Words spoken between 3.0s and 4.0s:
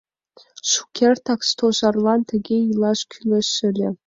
кӱлеш ыле!